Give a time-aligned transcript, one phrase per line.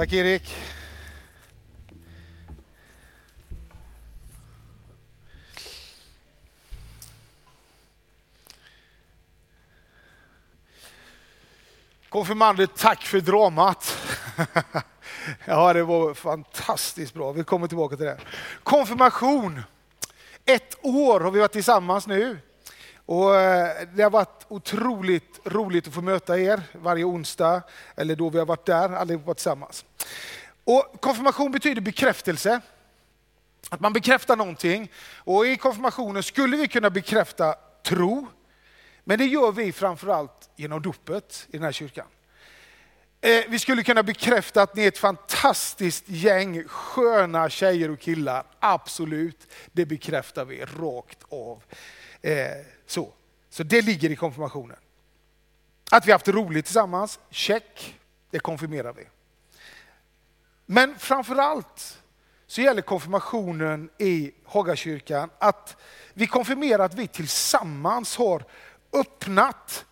[0.00, 0.56] Tack Erik.
[12.08, 13.96] Konfirmander, tack för dramat.
[15.44, 17.32] Ja, det var fantastiskt bra.
[17.32, 18.20] Vi kommer tillbaka till det.
[18.62, 19.62] Konfirmation.
[20.44, 22.38] Ett år har vi varit tillsammans nu.
[23.10, 27.62] Och eh, det har varit otroligt roligt att få möta er varje onsdag,
[27.96, 29.84] eller då vi har varit där, allihopa tillsammans.
[30.64, 32.60] Och konfirmation betyder bekräftelse.
[33.70, 34.92] Att man bekräftar någonting.
[35.16, 37.54] Och i konfirmationen skulle vi kunna bekräfta
[37.84, 38.26] tro,
[39.04, 42.06] men det gör vi framförallt genom dopet i den här kyrkan.
[43.20, 48.44] Eh, vi skulle kunna bekräfta att ni är ett fantastiskt gäng sköna tjejer och killar.
[48.60, 51.62] Absolut, det bekräftar vi rakt av.
[52.22, 53.12] Eh, så.
[53.50, 54.76] så det ligger i konfirmationen.
[55.90, 57.96] Att vi haft roligt tillsammans, check,
[58.30, 59.04] det konfirmerar vi.
[60.66, 62.02] Men framförallt
[62.46, 65.76] så gäller konfirmationen i Hagakyrkan att
[66.14, 68.44] vi konfirmerar att vi tillsammans har
[68.92, 69.84] öppnat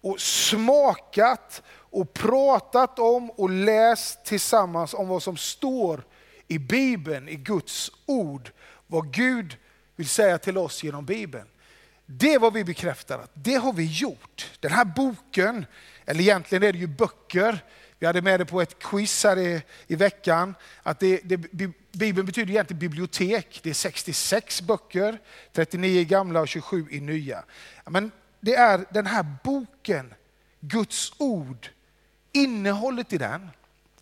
[0.00, 6.04] och smakat och pratat om och läst tillsammans om vad som står
[6.48, 8.50] i Bibeln, i Guds ord.
[8.86, 9.56] Vad Gud
[9.96, 11.46] vill säga till oss genom Bibeln.
[12.10, 14.50] Det är vad vi bekräftar att det har vi gjort.
[14.60, 15.66] Den här boken,
[16.06, 17.64] eller egentligen är det ju böcker,
[17.98, 22.26] vi hade med det på ett quiz här i, i veckan, att det, det, Bibeln
[22.26, 23.60] betyder egentligen bibliotek.
[23.62, 25.18] Det är 66 böcker,
[25.52, 27.44] 39 gamla och 27 i nya.
[27.84, 30.14] Men det är den här boken,
[30.60, 31.68] Guds ord,
[32.32, 33.50] innehållet i den,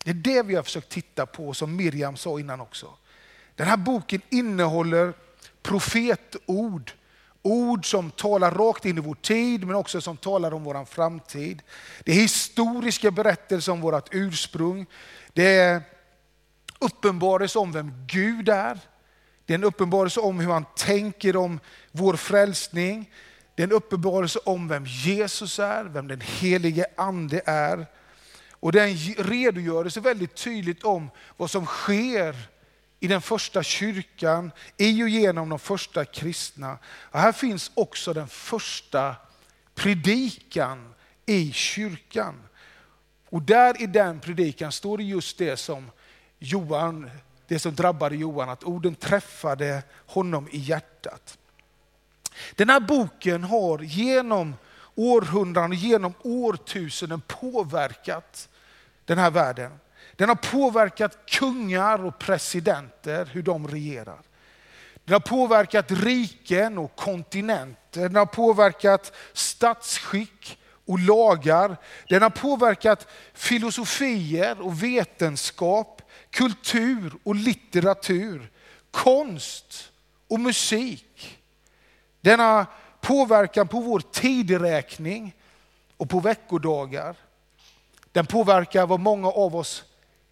[0.03, 2.97] det är det vi har försökt titta på som Miriam sa innan också.
[3.55, 5.13] Den här boken innehåller
[5.61, 6.91] profetord,
[7.47, 11.61] ord som talar rakt in i vår tid men också som talar om vår framtid.
[12.03, 14.85] Det är historiska berättelser om vårt ursprung.
[15.33, 15.81] Det är
[16.79, 18.79] uppenbarelse om vem Gud är.
[19.45, 21.59] Det är en uppenbarelse om hur han tänker om
[21.91, 23.11] vår frälsning.
[23.55, 27.85] Det är en uppenbarelse om vem Jesus är, vem den helige ande är.
[28.59, 32.35] Och den redogörelse väldigt tydligt om vad som sker
[32.99, 36.77] i den första kyrkan, i och genom de första kristna.
[36.85, 39.15] Och här finns också den första
[39.75, 40.93] predikan
[41.25, 42.35] i kyrkan.
[43.29, 45.91] Och där i den predikan står det just det som
[46.39, 47.09] Johan,
[47.47, 51.37] det som drabbade Johan, att orden träffade honom i hjärtat.
[52.55, 54.55] Den här boken har genom
[54.95, 58.49] århundraden och genom årtusenden påverkat
[59.05, 59.79] den här världen.
[60.17, 64.21] Den har påverkat kungar och presidenter, hur de regerar.
[65.05, 68.01] Den har påverkat riken och kontinenter.
[68.01, 71.77] Den har påverkat statsskick och lagar.
[72.09, 78.51] Den har påverkat filosofier och vetenskap, kultur och litteratur,
[78.91, 79.91] konst
[80.27, 81.39] och musik.
[82.21, 82.65] Den har
[83.01, 85.35] påverkan på vår tideräkning
[85.97, 87.15] och på veckodagar.
[88.11, 89.83] Den påverkar vad många av oss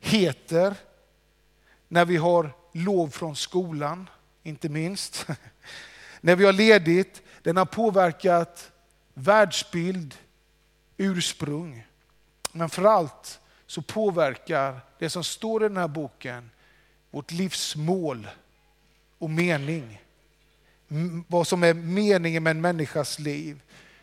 [0.06, 0.76] heter
[1.88, 4.10] när vi har lov från skolan,
[4.44, 5.28] inte minst.
[6.22, 7.22] när vi har ledigt.
[7.42, 8.72] Den har påverkat
[9.14, 10.16] världsbild,
[10.98, 11.88] ursprung.
[12.52, 16.52] Men framförallt så påverkar det som står i den här boken
[17.12, 18.28] vårt livsmål
[19.18, 20.02] och mening.
[21.28, 23.62] Vad som är meningen med en människas liv.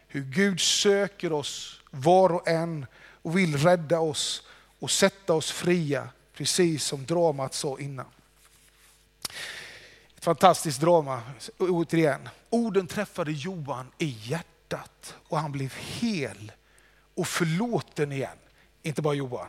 [0.09, 2.87] Hur Gud söker oss var och en
[3.23, 4.43] och vill rädda oss
[4.83, 8.07] och sätta oss fria, precis som dramat sa innan.
[10.17, 11.23] Ett fantastiskt drama,
[11.59, 12.29] återigen.
[12.51, 16.53] Orden träffade Johan i hjärtat och han blev hel
[17.15, 18.39] och förlåten igen.
[18.83, 19.49] Inte bara Johan.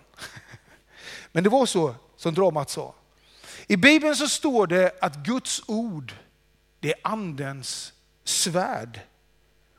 [1.31, 2.95] Men det var så som dramat sa.
[3.67, 6.13] I Bibeln så står det att Guds ord,
[6.79, 9.00] det är andens svärd.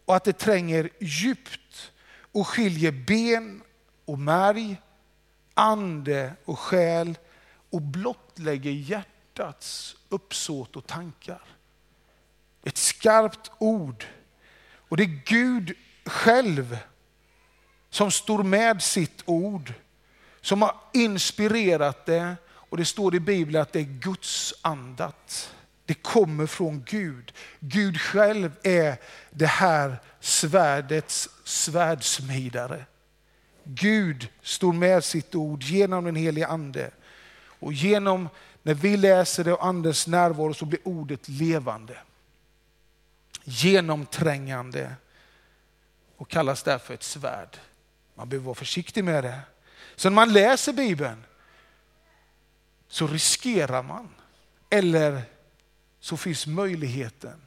[0.05, 1.93] Och att det tränger djupt
[2.33, 3.63] och skiljer ben
[4.05, 4.77] och märg,
[5.55, 7.19] ande och själ
[7.71, 11.43] och blottlägger hjärtats uppsåt och tankar.
[12.65, 14.05] Ett skarpt ord.
[14.89, 15.73] Och det är Gud
[16.05, 16.79] själv
[17.91, 19.73] som står med sitt ord,
[20.41, 22.37] som har inspirerat det.
[22.47, 25.55] Och det står i Bibeln att det är Guds andat.
[25.87, 27.33] Det kommer från Gud.
[27.61, 28.97] Gud själv är
[29.31, 32.85] det här svärdets svärdsmidare.
[33.65, 36.91] Gud står med sitt ord genom den helige ande.
[37.37, 38.29] Och genom,
[38.63, 41.99] när vi läser det och andens närvaro så blir ordet levande.
[43.45, 44.95] Genomträngande
[46.17, 47.57] och kallas därför ett svärd.
[48.15, 49.41] Man behöver vara försiktig med det.
[49.97, 51.25] Så när man läser Bibeln
[52.89, 54.09] så riskerar man,
[54.71, 55.23] eller
[56.01, 57.41] så finns möjligheten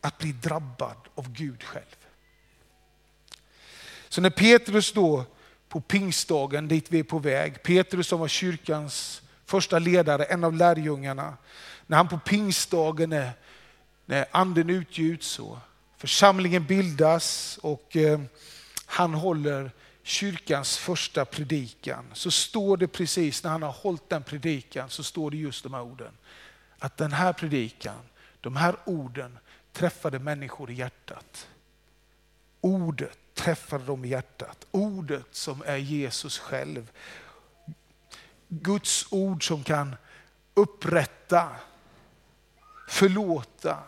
[0.00, 1.96] att bli drabbad av Gud själv.
[4.08, 5.24] Så när Petrus då
[5.68, 10.54] på pingstdagen dit vi är på väg, Petrus som var kyrkans första ledare, en av
[10.54, 11.36] lärjungarna,
[11.86, 13.30] när han på pingstdagen är
[14.06, 15.58] när anden utgjuts och
[15.96, 18.20] församlingen bildas och eh,
[18.86, 19.70] han håller
[20.02, 25.30] kyrkans första predikan så står det precis när han har hållit den predikan så står
[25.30, 26.12] det just de här orden.
[26.78, 28.00] Att den här predikan,
[28.40, 29.38] de här orden
[29.72, 31.48] träffade människor i hjärtat.
[32.60, 34.66] Ordet träffade dem i hjärtat.
[34.70, 36.90] Ordet som är Jesus själv.
[38.48, 39.96] Guds ord som kan
[40.54, 41.48] upprätta,
[42.88, 43.78] förlåta,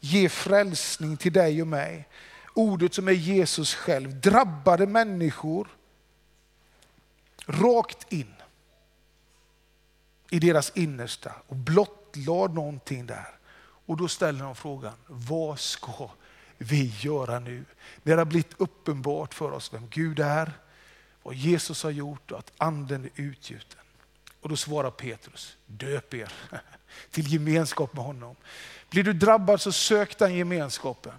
[0.00, 2.08] ge frälsning till dig och mig.
[2.54, 5.68] Ordet som är Jesus själv drabbade människor
[7.46, 8.34] rakt in
[10.30, 13.38] i deras innersta och blottlade någonting där.
[13.58, 16.10] Och då ställer de frågan, vad ska
[16.58, 17.64] vi göra nu?
[18.02, 20.52] När det har blivit uppenbart för oss vem Gud är,
[21.22, 23.80] vad Jesus har gjort och att anden är utgjuten.
[24.40, 26.32] Och då svarar Petrus, döp er
[27.10, 28.36] till gemenskap med honom.
[28.90, 31.12] Blir du drabbad så sök den gemenskapen.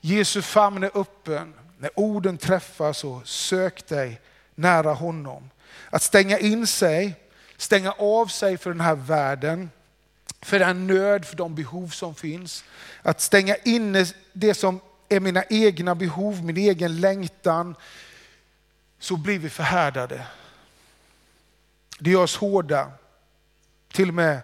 [0.00, 1.54] Jesu famn är öppen.
[1.78, 4.20] När orden träffas så sök dig
[4.54, 5.50] nära honom.
[5.90, 7.14] Att stänga in sig,
[7.56, 9.70] stänga av sig för den här världen,
[10.42, 12.64] för den nöd, för de behov som finns.
[13.02, 17.74] Att stänga inne det som är mina egna behov, min egen längtan,
[18.98, 20.26] så blir vi förhärdade.
[21.98, 22.92] Det gör oss hårda,
[23.92, 24.40] till och med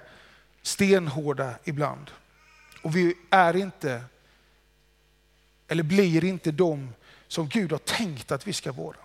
[0.62, 2.10] stenhårda ibland.
[2.82, 4.02] Och vi är inte,
[5.68, 6.92] eller blir inte de
[7.28, 8.96] som Gud har tänkt att vi ska vara.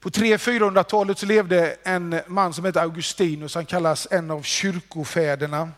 [0.00, 5.70] På 300-400-talet så levde en man som hette Augustinus, han kallas en av kyrkofäderna.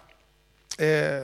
[0.79, 1.23] Eh,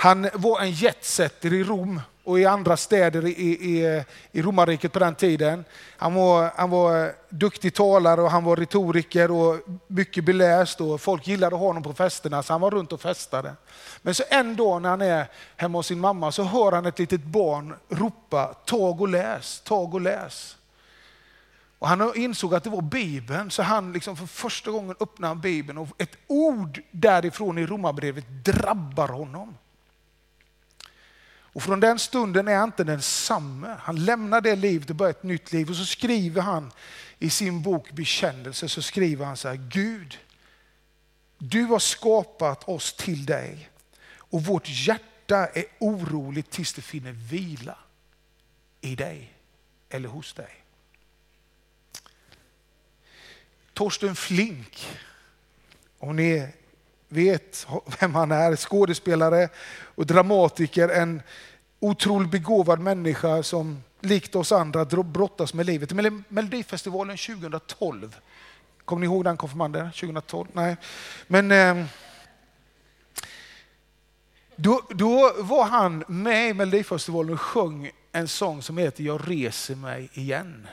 [0.00, 4.98] han var en jetsetter i Rom och i andra städer i, i, i romarriket på
[4.98, 5.64] den tiden.
[5.96, 9.56] Han var, han var duktig talare och han var retoriker och
[9.86, 13.54] mycket beläst och folk gillade honom på festerna så han var runt och festade.
[14.02, 15.26] Men så en dag när han är
[15.56, 19.94] hemma hos sin mamma så hör han ett litet barn ropa tag och läs, tag
[19.94, 20.56] och läs.
[21.78, 25.78] Och han insåg att det var Bibeln, så han liksom för första gången öppnade Bibeln
[25.78, 29.54] och ett ord därifrån i Romarbrevet drabbar honom.
[31.52, 33.76] Och från den stunden är han inte densamme.
[33.80, 35.70] Han lämnar det livet och börjar ett nytt liv.
[35.70, 36.72] Och så skriver han
[37.18, 40.18] i sin bok Bekännelse, så skriver han så här, Gud,
[41.38, 43.70] du har skapat oss till dig
[44.12, 47.78] och vårt hjärta är oroligt tills det finner vila
[48.80, 49.34] i dig
[49.88, 50.64] eller hos dig.
[53.74, 54.86] Torsten Flink,
[55.98, 56.48] om ni
[57.10, 57.66] vet
[58.00, 59.48] vem han är, skådespelare
[59.94, 61.22] och dramatiker, en
[61.80, 65.92] otroligt begåvad människa som likt oss andra brottas med livet.
[66.28, 68.16] Melodifestivalen 2012,
[68.84, 69.92] kommer ni ihåg den konfirmanden?
[69.92, 70.48] 2012?
[70.52, 70.76] Nej.
[71.26, 71.86] Men eh,
[74.56, 79.74] då, då var han med i Melodifestivalen och sjöng en sång som heter Jag reser
[79.74, 80.66] mig igen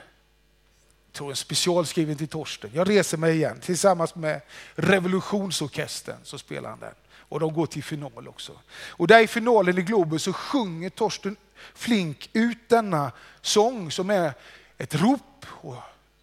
[1.17, 2.69] tror en specialskriven till Torsten.
[2.73, 3.59] Jag reser mig igen.
[3.59, 4.41] Tillsammans med
[4.75, 6.93] Revolutionsorkestern så spelar han den.
[7.29, 8.59] Och de går till final också.
[8.87, 11.35] Och där i finalen i Globen så sjunger Torsten
[11.73, 14.33] Flink ut denna sång som är
[14.77, 15.75] ett rop och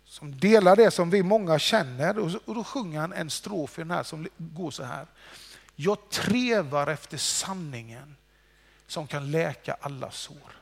[0.05, 2.19] som delar det som vi många känner.
[2.19, 5.07] Och då sjunger han en strof i den här som går så här.
[5.77, 8.17] Jag trevar efter sanningen
[8.87, 10.57] som kan läka alla sår.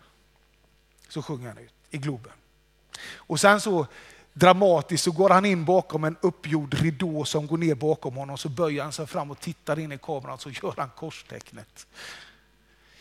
[1.08, 2.32] Så sjunger han ut i Globen.
[3.14, 3.86] Och sen så
[4.32, 8.38] dramatiskt så går han in bakom en uppgjord ridå som går ner bakom honom.
[8.38, 11.86] Så böjer han sig fram och tittar in i kameran så gör han korstecknet.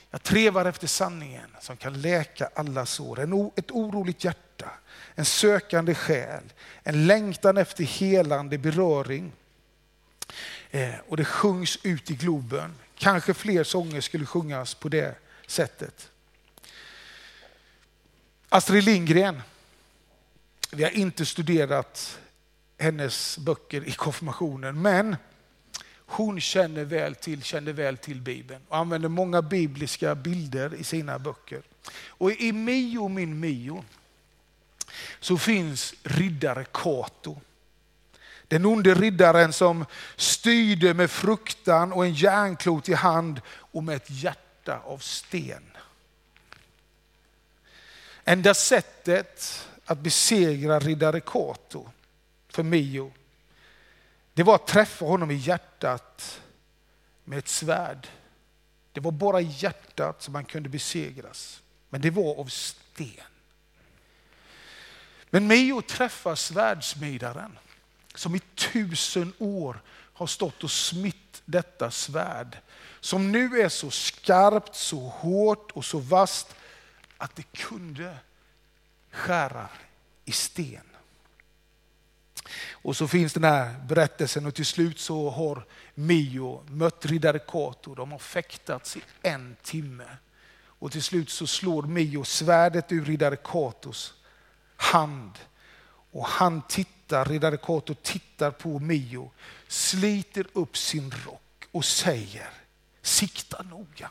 [0.09, 3.19] Jag trevar efter sanningen som kan läka alla sår.
[3.19, 4.69] En, ett oroligt hjärta,
[5.15, 6.43] en sökande själ,
[6.83, 9.31] en längtan efter helande beröring.
[10.71, 12.75] Eh, och det sjungs ut i Globen.
[12.95, 15.15] Kanske fler sånger skulle sjungas på det
[15.47, 16.11] sättet.
[18.49, 19.41] Astrid Lindgren
[20.71, 22.19] vi har inte studerat
[22.77, 25.15] hennes böcker i konfirmationen, men
[26.05, 31.19] hon känner väl till, känner väl till Bibeln och använder många bibliska bilder i sina
[31.19, 31.61] böcker.
[32.07, 33.83] Och i Mio min Mio
[35.19, 37.41] så finns riddare Kato.
[38.47, 39.85] Den onde riddaren som
[40.15, 45.63] styrde med fruktan och en järnklot i hand och med ett hjärta av sten.
[48.23, 51.89] Enda sättet att besegra riddare Kato
[52.49, 53.11] för Mio
[54.33, 56.41] det var att träffa honom i hjärtat
[57.23, 58.07] med ett svärd.
[58.91, 61.61] Det var bara i hjärtat som han kunde besegras.
[61.89, 63.07] Men det var av sten.
[65.29, 67.57] Men Mio träffar svärdsmidaren
[68.15, 69.81] som i tusen år
[70.13, 72.57] har stått och smitt detta svärd.
[72.99, 76.55] Som nu är så skarpt, så hårt och så vasst
[77.17, 78.17] att det kunde
[79.11, 79.69] skära
[80.25, 80.85] i sten.
[82.71, 85.65] Och så finns den här berättelsen och till slut så har
[85.95, 87.95] Mio mött riddare Kato.
[87.95, 90.17] De har fäktats i en timme.
[90.63, 94.13] Och till slut så slår Mio svärdet ur riddare Katos
[94.75, 95.31] hand.
[96.11, 99.31] Och han tittar, riddare Kato tittar på Mio,
[99.67, 102.49] sliter upp sin rock och säger,
[103.01, 104.09] sikta noga.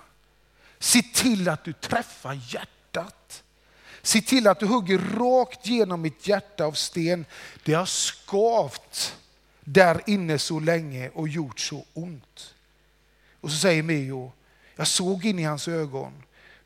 [0.79, 3.43] Se till att du träffar hjärtat.
[4.03, 7.25] Se till att du hugger rakt genom mitt hjärta av sten.
[7.65, 9.17] Det har skavt
[9.61, 12.55] där inne så länge och gjort så ont.
[13.41, 14.33] Och så säger Mio,
[14.77, 16.13] jag såg in i hans ögon.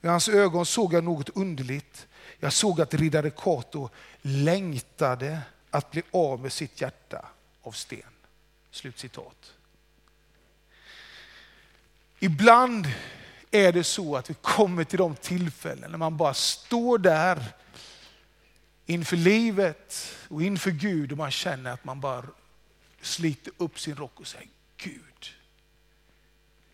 [0.03, 2.07] I hans ögon såg jag något underligt.
[2.41, 3.89] Jag såg att riddare Kato
[4.23, 7.27] längtade att bli av med sitt hjärta
[7.63, 8.03] av sten.
[8.71, 9.53] Slutcitat.
[12.19, 12.87] Ibland
[13.55, 17.53] är det så att vi kommer till de tillfällen när man bara står där
[18.87, 22.25] inför livet och inför Gud och man känner att man bara
[23.01, 25.35] sliter upp sin rock och säger Gud,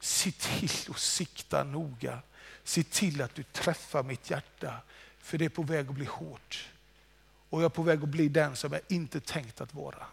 [0.01, 2.19] se till att sikta noga.
[2.65, 4.75] Se till att du träffar mitt hjärta
[5.19, 6.69] för det är på väg att bli hårt.
[7.51, 10.07] Och jag är på väg att bli den som jag inte tänkt att vara.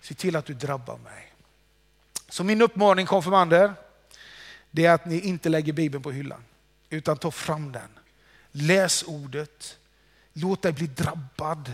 [0.00, 1.32] Se till att du drabbar mig.
[2.28, 3.74] Så min uppmaning konfirmander,
[4.70, 6.44] det är att ni inte lägger Bibeln på hyllan,
[6.90, 7.88] utan ta fram den.
[8.52, 9.78] Läs ordet,
[10.32, 11.72] låt dig bli drabbad.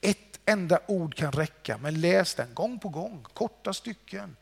[0.00, 4.36] Ett enda ord kan räcka, men läs den gång på gång, korta stycken.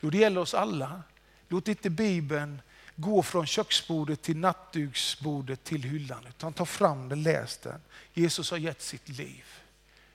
[0.00, 1.02] Jo, det gäller oss alla.
[1.48, 2.62] Låt inte Bibeln
[2.96, 7.80] gå från köksbordet till nattduksbordet till hyllan, utan ta fram den, läs den.
[8.12, 9.44] Jesus har gett sitt liv.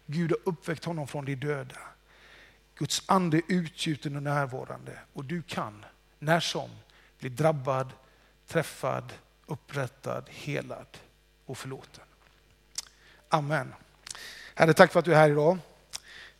[0.05, 1.79] Gud har uppväckt honom från de döda.
[2.75, 5.85] Guds ande är utgjuten och närvarande och du kan
[6.19, 6.69] när som
[7.19, 7.93] bli drabbad,
[8.47, 9.13] träffad,
[9.45, 10.97] upprättad, helad
[11.45, 12.03] och förlåten.
[13.29, 13.73] Amen.
[14.55, 15.57] Herre, tack för att du är här idag.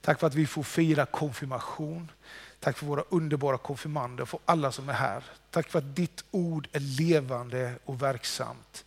[0.01, 2.12] Tack för att vi får fira konfirmation.
[2.60, 5.24] Tack för våra underbara konfirmander och för alla som är här.
[5.51, 8.86] Tack för att ditt ord är levande och verksamt.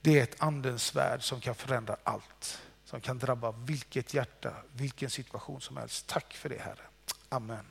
[0.00, 2.62] Det är ett andens värld som kan förändra allt.
[2.84, 6.06] Som kan drabba vilket hjärta, vilken situation som helst.
[6.06, 6.82] Tack för det Herre.
[7.28, 7.66] Amen.